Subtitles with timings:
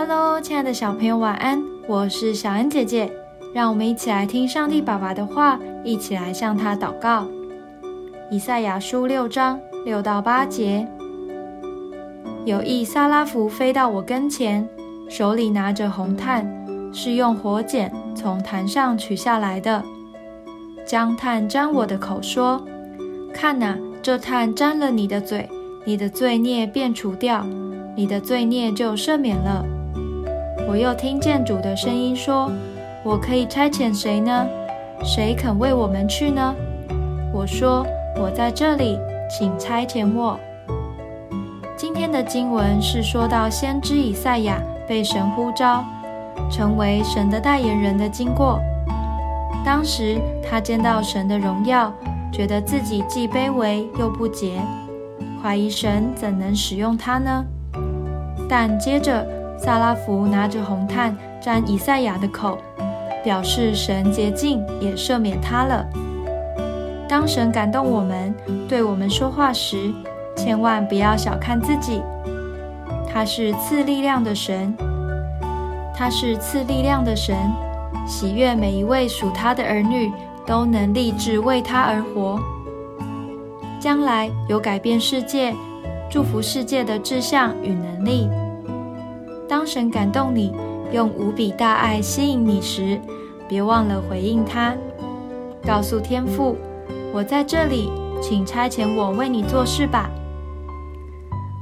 [0.00, 1.62] Hello，亲爱的小朋友，晚安！
[1.86, 3.12] 我是小恩姐姐，
[3.52, 7.28] 让我们一起来听上帝爸爸的话，一起来向他祷告。
[8.30, 10.88] 以赛亚书六章六到八节，
[12.46, 14.66] 有一撒拉弗飞到我跟前，
[15.06, 16.50] 手里拿着红炭，
[16.94, 19.84] 是用火剪从坛上取下来的，
[20.86, 22.64] 将炭沾我的口，说
[23.34, 25.46] ：“看哪，这炭沾了你的嘴，
[25.84, 27.44] 你的罪孽便除掉，
[27.94, 29.62] 你的罪孽就赦免了。”
[30.68, 32.50] 我又听见主的声音说
[33.02, 34.46] ：“我可以差遣谁呢？
[35.02, 36.54] 谁肯为我们去呢？”
[37.34, 37.84] 我说
[38.16, 40.38] ：“我在这里，请差遣我。”
[41.76, 45.84] 今天的经文是说到先知以赛亚被神呼召，
[46.50, 48.60] 成为神的代言人的经过。
[49.64, 51.92] 当时他见到神的荣耀，
[52.32, 54.60] 觉得自己既卑微又不洁，
[55.42, 57.44] 怀疑神怎能使用他呢？
[58.48, 59.39] 但接着。
[59.62, 62.58] 萨拉福拿着红炭沾以赛亚的口，
[63.22, 65.86] 表示神洁净也赦免他了。
[67.06, 68.34] 当神感动我们，
[68.66, 69.92] 对我们说话时，
[70.34, 72.00] 千万不要小看自己。
[73.12, 74.74] 他是赐力量的神，
[75.94, 77.36] 他是赐力量的神，
[78.06, 80.10] 喜悦每一位属他的儿女
[80.46, 82.40] 都能立志为他而活，
[83.78, 85.54] 将来有改变世界、
[86.08, 88.30] 祝福世界的志向与能力。
[89.50, 90.54] 当神感动你，
[90.92, 93.00] 用无比大爱吸引你时，
[93.48, 94.72] 别忘了回应他，
[95.66, 96.56] 告诉天父
[97.12, 97.90] ：“我在这里，
[98.22, 100.08] 请差遣我为你做事吧。”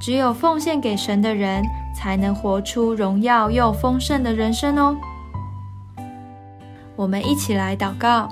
[0.00, 1.62] 只有奉献给神的人，
[1.94, 4.96] 才能活出荣耀又丰盛的人生哦。
[6.96, 8.30] 我们一起来祷告：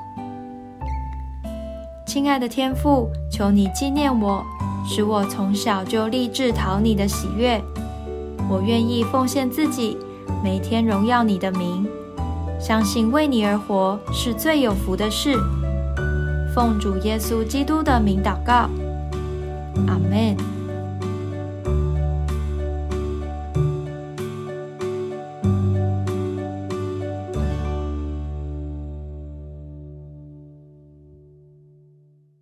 [2.06, 4.42] 亲爱的天父，求你纪念我，
[4.88, 7.62] 使我从小就立志讨你的喜悦。
[8.52, 9.96] 我愿意奉献自己，
[10.44, 11.86] 每天荣耀你的名，
[12.60, 15.34] 相信为你而活是最有福的事。
[16.54, 18.68] 奉主耶稣基督的名祷告，
[19.86, 20.51] 阿门。